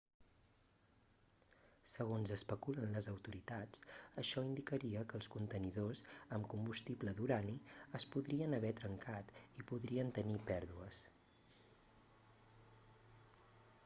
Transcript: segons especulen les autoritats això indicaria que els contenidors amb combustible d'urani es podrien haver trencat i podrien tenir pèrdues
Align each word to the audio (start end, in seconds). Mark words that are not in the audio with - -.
segons 1.89 2.31
especulen 2.35 2.95
les 2.97 3.09
autoritats 3.11 3.83
això 4.23 4.43
indicaria 4.47 5.03
que 5.11 5.17
els 5.19 5.29
contenidors 5.35 6.01
amb 6.39 6.49
combustible 6.55 7.15
d'urani 7.21 7.55
es 8.01 8.07
podrien 8.17 8.57
haver 8.61 8.73
trencat 8.81 9.37
i 9.63 9.67
podrien 9.75 10.13
tenir 10.19 10.41
pèrdues 10.53 11.05